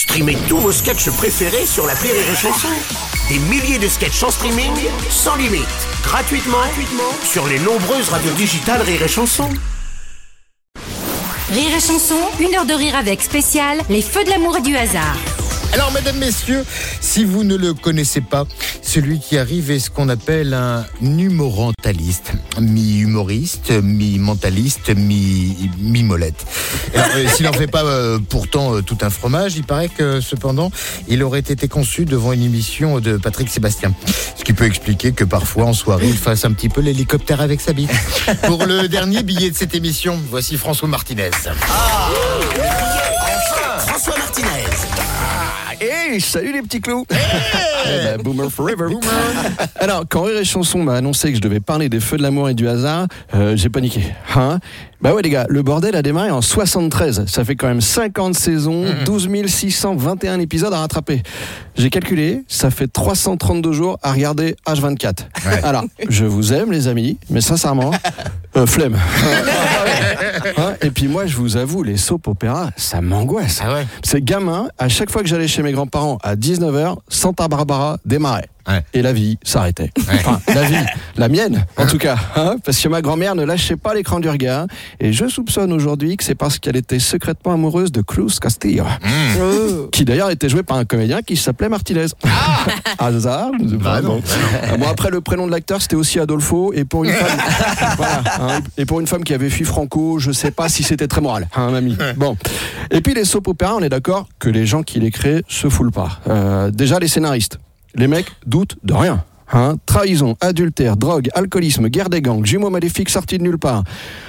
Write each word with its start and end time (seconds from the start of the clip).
Streamez 0.00 0.38
tous 0.48 0.56
vos 0.56 0.72
sketchs 0.72 1.10
préférés 1.10 1.66
sur 1.66 1.86
la 1.86 1.92
Rire 1.92 2.14
et 2.14 2.34
Chanson. 2.34 2.68
Des 3.28 3.38
milliers 3.38 3.78
de 3.78 3.86
sketchs 3.86 4.22
en 4.22 4.30
streaming, 4.30 4.72
sans 5.10 5.36
limite, 5.36 5.66
gratuitement, 6.02 6.56
gratuitement 6.56 7.12
sur 7.22 7.46
les 7.46 7.58
nombreuses 7.58 8.08
radios 8.08 8.32
digitales 8.32 8.80
Rire 8.80 9.02
et 9.02 9.08
Chanson. 9.08 9.50
Rire 11.52 11.76
et 11.76 11.80
chanson, 11.80 12.16
une 12.40 12.54
heure 12.54 12.64
de 12.64 12.72
rire 12.72 12.96
avec 12.96 13.20
spécial, 13.20 13.78
les 13.90 14.00
feux 14.00 14.24
de 14.24 14.30
l'amour 14.30 14.56
et 14.56 14.62
du 14.62 14.74
hasard. 14.74 15.18
Alors, 15.74 15.92
mesdames, 15.92 16.16
messieurs, 16.16 16.64
si 17.02 17.24
vous 17.24 17.44
ne 17.44 17.56
le 17.56 17.74
connaissez 17.74 18.22
pas, 18.22 18.46
celui 18.90 19.20
qui 19.20 19.38
arrive 19.38 19.70
est 19.70 19.78
ce 19.78 19.88
qu'on 19.88 20.08
appelle 20.08 20.52
un 20.52 20.84
humorantaliste. 21.00 22.32
Mi-humoriste, 22.60 23.70
mi-mentaliste, 23.70 24.90
mi- 24.96 25.70
mi-molette. 25.78 26.44
Euh, 26.96 27.28
S'il 27.28 27.46
n'en 27.46 27.52
fait 27.52 27.68
pas 27.68 27.84
euh, 27.84 28.18
pourtant 28.28 28.74
euh, 28.74 28.82
tout 28.82 28.98
un 29.02 29.10
fromage, 29.10 29.54
il 29.54 29.62
paraît 29.62 29.88
que 29.88 30.20
cependant, 30.20 30.72
il 31.06 31.22
aurait 31.22 31.38
été 31.38 31.68
conçu 31.68 32.04
devant 32.04 32.32
une 32.32 32.42
émission 32.42 32.98
de 32.98 33.16
Patrick 33.16 33.48
Sébastien. 33.48 33.94
Ce 34.36 34.42
qui 34.42 34.54
peut 34.54 34.64
expliquer 34.66 35.12
que 35.12 35.22
parfois, 35.22 35.66
en 35.66 35.72
soirée, 35.72 36.08
il 36.08 36.18
fasse 36.18 36.44
un 36.44 36.50
petit 36.52 36.68
peu 36.68 36.80
l'hélicoptère 36.80 37.40
avec 37.40 37.60
sa 37.60 37.72
bite. 37.72 37.92
Pour 38.42 38.66
le 38.66 38.88
dernier 38.88 39.22
billet 39.22 39.50
de 39.52 39.56
cette 39.56 39.76
émission, 39.76 40.18
voici 40.30 40.56
François 40.56 40.88
Martinez. 40.88 41.30
Martinez. 41.44 42.89
Hey, 45.82 46.20
salut 46.20 46.52
les 46.52 46.60
petits 46.60 46.82
clous 46.82 47.06
Eh 47.10 48.04
ben, 48.04 48.22
Boomer 48.22 48.50
forever 48.50 48.88
Alors, 49.76 50.04
quand 50.06 50.24
Rire 50.24 50.40
et 50.40 50.44
Chanson 50.44 50.82
m'a 50.82 50.96
annoncé 50.96 51.30
que 51.30 51.36
je 51.36 51.40
devais 51.40 51.60
parler 51.60 51.88
des 51.88 52.00
feux 52.00 52.18
de 52.18 52.22
l'amour 52.22 52.50
et 52.50 52.54
du 52.54 52.68
hasard, 52.68 53.06
euh, 53.34 53.56
j'ai 53.56 53.70
paniqué. 53.70 54.04
Hein? 54.36 54.58
Bah 55.00 55.14
ouais 55.14 55.22
les 55.22 55.30
gars, 55.30 55.46
le 55.48 55.62
bordel 55.62 55.96
a 55.96 56.02
démarré 56.02 56.30
en 56.30 56.42
73. 56.42 57.24
Ça 57.26 57.44
fait 57.46 57.56
quand 57.56 57.66
même 57.68 57.80
50 57.80 58.34
saisons, 58.34 58.84
12 59.06 59.46
621 59.46 60.38
épisodes 60.40 60.74
à 60.74 60.80
rattraper. 60.80 61.22
J'ai 61.76 61.88
calculé, 61.88 62.44
ça 62.46 62.70
fait 62.70 62.86
332 62.86 63.72
jours 63.72 63.98
à 64.02 64.12
regarder 64.12 64.56
H24. 64.66 65.20
Alors, 65.62 65.84
je 66.10 66.26
vous 66.26 66.52
aime 66.52 66.72
les 66.72 66.88
amis, 66.88 67.16
mais 67.30 67.40
sincèrement, 67.40 67.92
euh, 68.54 68.66
flemme. 68.66 68.98
Hein, 70.56 70.74
et 70.82 70.90
puis 70.90 71.08
moi, 71.08 71.26
je 71.26 71.36
vous 71.36 71.56
avoue, 71.56 71.82
les 71.82 71.96
soap 71.96 72.26
opéras, 72.28 72.70
ça 72.76 73.00
m'angoisse. 73.00 73.60
Ah 73.64 73.72
ouais 73.74 73.86
C'est 74.02 74.22
gamin, 74.24 74.68
à 74.78 74.88
chaque 74.88 75.10
fois 75.10 75.22
que 75.22 75.28
j'allais 75.28 75.48
chez 75.48 75.62
mes 75.62 75.72
grands-parents 75.72 76.18
à 76.22 76.36
19h, 76.36 76.96
Santa 77.08 77.48
Barbara 77.48 77.98
démarrait. 78.04 78.48
Ouais. 78.68 78.84
Et 78.92 79.00
la 79.00 79.12
vie 79.14 79.38
s'arrêtait. 79.42 79.90
Enfin, 80.12 80.38
la 80.54 80.62
vie, 80.64 80.76
la 81.16 81.28
mienne 81.28 81.64
en 81.78 81.86
tout 81.86 81.96
cas. 81.96 82.16
hein, 82.36 82.56
parce 82.62 82.78
que 82.78 82.88
ma 82.88 83.00
grand-mère 83.00 83.34
ne 83.34 83.42
lâchait 83.42 83.76
pas 83.76 83.94
l'écran 83.94 84.20
du 84.20 84.28
regard. 84.28 84.66
Et 85.00 85.14
je 85.14 85.26
soupçonne 85.28 85.72
aujourd'hui 85.72 86.16
que 86.18 86.22
c'est 86.22 86.34
parce 86.34 86.58
qu'elle 86.58 86.76
était 86.76 86.98
secrètement 86.98 87.54
amoureuse 87.54 87.90
de 87.90 88.02
Cruz 88.02 88.38
Castillo. 88.40 88.84
Euh, 89.38 89.86
Qui 89.90 90.04
d'ailleurs 90.04 90.30
était 90.30 90.50
joué 90.50 90.62
par 90.62 90.76
un 90.76 90.84
comédien 90.84 91.22
qui 91.22 91.36
s'appelait 91.36 91.70
Martinez. 91.70 92.06
Hasard 92.98 93.50
sais 93.68 93.76
pas, 93.78 93.82
Bah 93.82 94.02
non, 94.02 94.08
bon. 94.16 94.22
Euh, 94.72 94.76
Bon, 94.76 94.86
après, 94.88 95.10
le 95.10 95.20
prénom 95.22 95.46
de 95.46 95.52
l'acteur, 95.52 95.80
c'était 95.80 95.96
aussi 95.96 96.20
Adolfo. 96.20 96.72
Et 96.74 96.84
pour 96.84 97.04
une 97.04 97.12
femme, 97.12 97.38
voilà, 97.96 98.22
hein, 98.40 98.60
et 98.76 98.84
pour 98.84 99.00
une 99.00 99.06
femme 99.06 99.24
qui 99.24 99.32
avait 99.34 99.50
fui 99.50 99.64
Franco, 99.80 100.18
je 100.18 100.30
sais 100.30 100.50
pas 100.50 100.68
si 100.68 100.82
c'était 100.82 101.08
très 101.08 101.22
moral, 101.22 101.48
hein, 101.56 101.70
mamie. 101.70 101.96
Bon. 102.18 102.36
Et 102.90 103.00
puis 103.00 103.14
les 103.14 103.24
soap 103.24 103.48
opéras, 103.48 103.76
on 103.76 103.80
est 103.80 103.88
d'accord 103.88 104.28
que 104.38 104.50
les 104.50 104.66
gens 104.66 104.82
qui 104.82 105.00
les 105.00 105.10
créent 105.10 105.42
se 105.48 105.70
foulent 105.70 105.90
pas. 105.90 106.20
Euh, 106.28 106.70
déjà, 106.70 106.98
les 106.98 107.08
scénaristes. 107.08 107.58
Les 107.94 108.06
mecs 108.06 108.26
doutent 108.44 108.76
de 108.84 108.92
rien. 108.92 109.24
Hein, 109.52 109.76
trahison, 109.84 110.36
adultère, 110.40 110.96
drogue, 110.96 111.28
alcoolisme, 111.34 111.88
guerre 111.88 112.08
des 112.08 112.22
gangs, 112.22 112.44
jumeaux 112.46 112.70
maléfiques 112.70 113.08
sortis 113.10 113.38
de 113.38 113.42
nulle 113.42 113.58
part. 113.58 113.82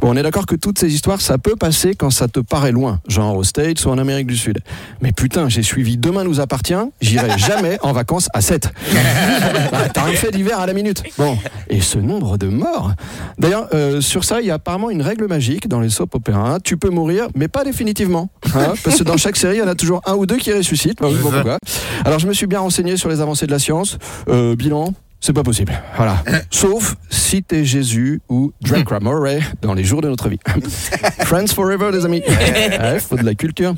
Bon, 0.00 0.10
on 0.12 0.16
est 0.16 0.22
d'accord 0.22 0.44
que 0.46 0.56
toutes 0.56 0.78
ces 0.78 0.92
histoires, 0.92 1.20
ça 1.20 1.38
peut 1.38 1.54
passer 1.54 1.94
quand 1.94 2.10
ça 2.10 2.26
te 2.26 2.40
paraît 2.40 2.72
loin, 2.72 3.00
genre 3.08 3.36
aux 3.36 3.44
States 3.44 3.84
ou 3.84 3.90
en 3.90 3.98
Amérique 3.98 4.26
du 4.26 4.36
Sud. 4.36 4.58
Mais 5.00 5.12
putain, 5.12 5.48
j'ai 5.48 5.62
suivi 5.62 5.96
Demain 5.96 6.24
nous 6.24 6.40
appartient, 6.40 6.74
j'irai 7.00 7.38
jamais 7.38 7.78
en 7.82 7.92
vacances 7.92 8.28
à 8.34 8.40
7. 8.40 8.70
Bah, 9.70 9.88
T'as 9.94 10.04
un 10.04 10.12
fait 10.12 10.32
d'hiver 10.32 10.58
à 10.58 10.66
la 10.66 10.72
minute. 10.72 11.02
Bon, 11.16 11.38
et 11.68 11.80
ce 11.80 11.98
nombre 11.98 12.36
de 12.36 12.48
morts. 12.48 12.92
D'ailleurs, 13.38 13.68
euh, 13.72 14.00
sur 14.00 14.24
ça, 14.24 14.40
il 14.40 14.48
y 14.48 14.50
a 14.50 14.54
apparemment 14.54 14.90
une 14.90 15.02
règle 15.02 15.26
magique 15.28 15.68
dans 15.68 15.80
les 15.80 15.90
soap 15.90 16.14
opéras. 16.16 16.58
Tu 16.58 16.76
peux 16.76 16.90
mourir, 16.90 17.28
mais 17.36 17.46
pas 17.46 17.62
définitivement. 17.64 18.30
hein, 18.54 18.74
parce 18.82 18.98
que 18.98 19.04
dans 19.04 19.16
chaque 19.16 19.36
série, 19.36 19.56
il 19.56 19.60
y 19.60 19.62
en 19.62 19.68
a 19.68 19.76
toujours 19.76 20.02
un 20.06 20.14
ou 20.14 20.26
deux 20.26 20.38
qui 20.38 20.52
ressuscitent. 20.52 20.98
Bah 21.00 21.08
oui, 21.10 21.18
bon, 21.22 21.30
pourquoi 21.30 21.58
Alors, 22.04 22.18
je 22.18 22.26
me 22.26 22.32
suis 22.32 22.46
bien 22.46 22.60
renseigné 22.60 22.96
sur 22.96 23.08
les 23.08 23.20
avancées 23.20 23.46
de 23.46 23.52
la 23.52 23.58
science. 23.60 23.98
Euh, 24.28 24.56
bilan. 24.56 24.92
C'est 25.24 25.32
pas 25.32 25.42
possible. 25.42 25.72
Voilà. 25.96 26.22
Sauf 26.50 26.96
si 27.08 27.42
t'es 27.42 27.64
Jésus 27.64 28.20
ou 28.28 28.52
Drake 28.60 28.90
Murray 29.00 29.40
dans 29.62 29.72
les 29.72 29.82
jours 29.82 30.02
de 30.02 30.08
notre 30.10 30.28
vie. 30.28 30.38
Friends 31.20 31.46
forever, 31.46 31.88
les 31.90 32.04
amis. 32.04 32.22
Ouais, 32.28 32.98
faut 33.00 33.16
de 33.16 33.24
la 33.24 33.34
culture. 33.34 33.74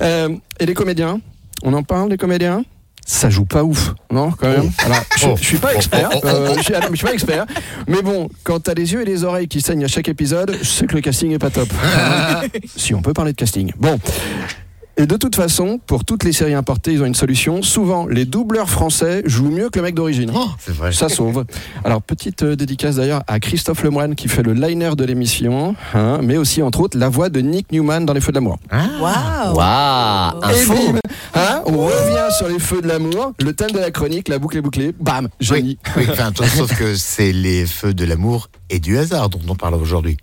Euh, 0.00 0.28
et 0.60 0.64
les 0.64 0.74
comédiens? 0.74 1.20
On 1.64 1.72
en 1.72 1.82
parle, 1.82 2.10
les 2.10 2.16
comédiens? 2.16 2.62
Ça 3.04 3.30
joue 3.30 3.46
pas 3.46 3.64
ouf, 3.64 3.94
non 4.12 4.30
quand 4.30 4.48
même? 4.48 4.70
Alors, 4.84 5.02
je, 5.16 5.42
je 5.42 5.44
suis 5.44 5.58
pas 5.58 5.74
expert, 5.74 6.08
euh, 6.24 6.54
je, 6.56 6.62
suis, 6.62 6.74
je 6.74 6.94
suis 6.94 7.06
pas 7.06 7.14
expert, 7.14 7.46
mais 7.88 8.02
bon, 8.02 8.28
quand 8.44 8.60
t'as 8.60 8.74
les 8.74 8.92
yeux 8.92 9.02
et 9.02 9.04
les 9.04 9.24
oreilles 9.24 9.48
qui 9.48 9.60
saignent 9.60 9.84
à 9.84 9.88
chaque 9.88 10.08
épisode, 10.08 10.56
je 10.60 10.68
sais 10.68 10.86
que 10.86 10.94
le 10.94 11.00
casting 11.00 11.32
est 11.32 11.38
pas 11.38 11.50
top. 11.50 11.68
si 12.76 12.94
on 12.94 13.02
peut 13.02 13.12
parler 13.12 13.32
de 13.32 13.36
casting. 13.36 13.72
Bon. 13.76 13.98
Et 14.98 15.06
de 15.06 15.16
toute 15.16 15.36
façon, 15.36 15.78
pour 15.86 16.06
toutes 16.06 16.24
les 16.24 16.32
séries 16.32 16.54
importées, 16.54 16.92
ils 16.92 17.02
ont 17.02 17.06
une 17.06 17.14
solution. 17.14 17.60
Souvent, 17.60 18.06
les 18.06 18.24
doubleurs 18.24 18.70
français 18.70 19.22
jouent 19.26 19.50
mieux 19.50 19.68
que 19.68 19.78
le 19.78 19.84
mec 19.84 19.94
d'origine. 19.94 20.32
C'est 20.58 20.74
vrai. 20.74 20.90
Ça 20.90 21.10
sauve. 21.10 21.44
Alors, 21.84 22.00
petite 22.00 22.42
euh, 22.42 22.56
dédicace 22.56 22.96
d'ailleurs 22.96 23.22
à 23.26 23.38
Christophe 23.38 23.82
Lemoine 23.82 24.14
qui 24.14 24.28
fait 24.28 24.42
le 24.42 24.54
liner 24.54 24.96
de 24.96 25.04
l'émission, 25.04 25.76
hein, 25.92 26.20
mais 26.22 26.38
aussi, 26.38 26.62
entre 26.62 26.80
autres, 26.80 26.96
la 26.96 27.10
voix 27.10 27.28
de 27.28 27.40
Nick 27.40 27.72
Newman 27.72 28.06
dans 28.06 28.14
Les 28.14 28.22
Feux 28.22 28.32
de 28.32 28.36
l'amour. 28.36 28.58
Waouh 28.72 30.40
Et 30.50 30.66
bim 30.66 30.98
hein, 31.34 31.62
On 31.66 31.76
revient 31.76 32.34
sur 32.36 32.48
Les 32.48 32.58
Feux 32.58 32.80
de 32.80 32.88
l'amour, 32.88 33.34
le 33.38 33.52
thème 33.52 33.72
de 33.72 33.78
la 33.78 33.90
chronique, 33.90 34.28
la 34.28 34.38
boucle 34.38 34.56
est 34.56 34.62
bouclée, 34.62 34.94
bam, 34.98 35.28
génie. 35.40 35.78
Oui, 35.94 36.04
oui, 36.04 36.06
enfin, 36.10 36.30
sauf 36.56 36.74
que 36.74 36.94
c'est 36.94 37.32
les 37.32 37.66
feux 37.66 37.92
de 37.92 38.04
l'amour 38.06 38.48
et 38.70 38.78
du 38.78 38.96
hasard 38.96 39.28
dont 39.28 39.40
on 39.46 39.54
parle 39.54 39.74
aujourd'hui. 39.74 40.16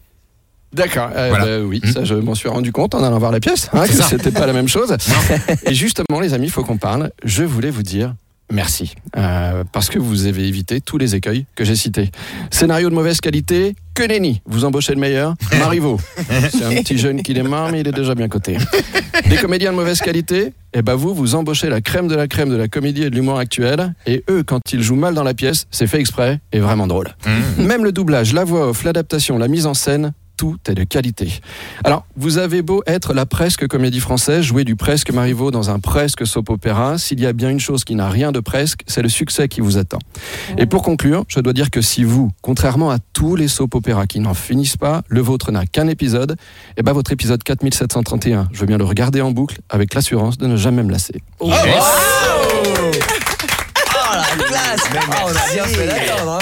D'accord, 0.73 1.09
euh, 1.15 1.27
Voilà. 1.29 1.45
bah 1.45 1.63
oui, 1.65 1.81
ça 1.93 2.03
je 2.03 2.15
m'en 2.15 2.35
suis 2.35 2.49
rendu 2.49 2.71
compte 2.71 2.95
en 2.95 3.03
allant 3.03 3.19
voir 3.19 3.31
la 3.31 3.39
pièce, 3.39 3.69
hein, 3.73 3.85
que 3.85 3.93
c'était 3.93 4.31
pas 4.31 4.47
la 4.47 4.53
même 4.53 4.67
chose. 4.67 4.95
Et 5.65 5.73
justement, 5.73 6.19
les 6.19 6.33
amis, 6.33 6.47
il 6.47 6.51
faut 6.51 6.63
qu'on 6.63 6.77
parle. 6.77 7.11
Je 7.23 7.43
voulais 7.43 7.69
vous 7.69 7.83
dire 7.83 8.13
merci, 8.51 8.93
euh, 9.17 9.63
parce 9.71 9.89
que 9.89 9.97
vous 9.97 10.25
avez 10.27 10.47
évité 10.47 10.79
tous 10.81 10.97
les 10.97 11.15
écueils 11.15 11.45
que 11.55 11.63
j'ai 11.63 11.75
cités. 11.75 12.11
Scénario 12.51 12.89
de 12.89 12.93
mauvaise 12.95 13.19
qualité, 13.19 13.75
que 13.95 14.03
nenni. 14.03 14.41
Vous 14.45 14.65
embauchez 14.65 14.93
le 14.93 14.99
meilleur, 14.99 15.33
Marivaux. 15.59 15.99
C'est 16.51 16.63
un 16.63 16.69
petit 16.81 16.97
jeune 16.97 17.21
qui 17.23 17.33
démarre, 17.33 17.71
mais 17.71 17.79
il 17.81 17.87
est 17.87 17.91
déjà 17.93 18.13
bien 18.15 18.27
coté. 18.27 18.57
Des 19.29 19.37
comédiens 19.37 19.71
de 19.71 19.77
mauvaise 19.77 20.01
qualité, 20.01 20.53
et 20.73 20.81
ben 20.81 20.93
vous, 20.95 21.13
vous 21.15 21.35
embauchez 21.35 21.69
la 21.69 21.81
crème 21.81 22.07
de 22.07 22.15
la 22.15 22.27
crème 22.27 22.49
de 22.49 22.55
la 22.55 22.67
comédie 22.67 23.03
et 23.03 23.09
de 23.09 23.15
l'humour 23.15 23.39
actuel, 23.39 23.93
et 24.05 24.23
eux, 24.29 24.43
quand 24.43 24.59
ils 24.73 24.81
jouent 24.83 24.95
mal 24.95 25.13
dans 25.15 25.23
la 25.23 25.33
pièce, 25.33 25.65
c'est 25.71 25.87
fait 25.87 25.99
exprès 25.99 26.39
et 26.51 26.59
vraiment 26.59 26.85
drôle. 26.87 27.15
Même 27.57 27.83
le 27.83 27.91
doublage, 27.91 28.33
la 28.33 28.43
voix 28.43 28.69
off, 28.69 28.83
l'adaptation, 28.83 29.37
la 29.37 29.47
mise 29.47 29.65
en 29.65 29.73
scène, 29.73 30.13
tout 30.43 30.57
est 30.67 30.75
de 30.75 30.83
qualité. 30.83 31.39
Alors, 31.85 32.05
vous 32.17 32.37
avez 32.37 32.61
beau 32.61 32.83
être 32.85 33.13
la 33.13 33.25
presque 33.25 33.65
comédie 33.65 34.01
française, 34.01 34.41
jouer 34.41 34.65
du 34.65 34.75
presque 34.75 35.09
Marivaux 35.09 35.51
dans 35.51 35.69
un 35.69 35.79
presque 35.79 36.27
soap 36.27 36.49
opéra, 36.49 36.97
s'il 36.97 37.21
y 37.21 37.25
a 37.25 37.31
bien 37.31 37.49
une 37.49 37.61
chose 37.61 37.85
qui 37.85 37.95
n'a 37.95 38.09
rien 38.09 38.33
de 38.33 38.41
presque, 38.41 38.81
c'est 38.85 39.01
le 39.01 39.07
succès 39.07 39.47
qui 39.47 39.61
vous 39.61 39.77
attend. 39.77 39.99
Et 40.57 40.65
pour 40.65 40.83
conclure, 40.83 41.23
je 41.29 41.39
dois 41.39 41.53
dire 41.53 41.71
que 41.71 41.79
si 41.79 42.03
vous, 42.03 42.29
contrairement 42.41 42.91
à 42.91 42.97
tous 43.13 43.37
les 43.37 43.47
soap 43.47 43.73
opéras 43.73 44.05
qui 44.05 44.19
n'en 44.19 44.33
finissent 44.33 44.75
pas, 44.75 45.03
le 45.07 45.21
vôtre 45.21 45.53
n'a 45.53 45.65
qu'un 45.65 45.87
épisode, 45.87 46.35
et 46.75 46.83
ben 46.83 46.91
votre 46.91 47.13
épisode 47.13 47.41
4731, 47.41 48.49
je 48.51 48.59
veux 48.59 48.67
bien 48.67 48.77
le 48.77 48.83
regarder 48.83 49.21
en 49.21 49.31
boucle 49.31 49.61
avec 49.69 49.93
l'assurance 49.93 50.37
de 50.37 50.47
ne 50.47 50.57
jamais 50.57 50.83
me 50.83 50.91
lasser. 50.91 51.21
classe 51.39 51.63
Ah, 51.79 53.02
on 55.25 55.29
a 55.29 55.53
bien 55.53 55.65
fait 55.65 55.87
d'attendre. 55.87 56.31
hein. 56.33 56.39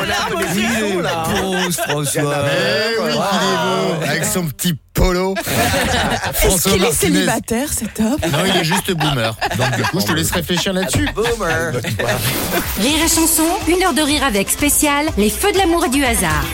On 0.00 0.10
a 0.10 0.26
un 0.26 0.30
peu 0.30 0.36
des 0.54 0.60
frissons, 0.64 0.98
là. 1.00 1.24
Pause, 1.40 1.76
François. 1.76 2.44
Eh 2.46 3.00
oui, 3.02 3.12
qu'il 3.12 3.12
est 3.12 3.98
beau, 3.98 4.04
avec 4.10 4.24
son 4.24 4.46
petit 4.46 4.74
polo. 4.94 5.34
Est-ce 6.44 6.68
qu'il 6.70 6.84
est 6.84 6.92
célibataire, 6.92 7.68
c'est 7.72 7.92
top 7.94 8.20
Non, 8.32 8.38
il 8.46 8.56
est 8.56 8.64
juste 8.64 8.90
boomer. 8.92 9.34
Donc 9.56 9.70
du 9.76 9.82
coup, 9.82 10.00
je 10.00 10.06
te 10.06 10.12
laisse 10.12 10.30
réfléchir 10.30 10.72
là-dessus. 10.72 11.08
Boomer. 11.14 11.72
Rire 12.80 13.04
et 13.04 13.08
chanson, 13.08 13.44
une 13.68 13.82
heure 13.82 13.94
de 13.94 14.02
rire 14.02 14.24
avec 14.24 14.50
spécial, 14.50 15.06
les 15.16 15.30
feux 15.30 15.52
de 15.52 15.58
l'amour 15.58 15.84
et 15.86 15.88
du 15.90 16.04
hasard. 16.04 16.44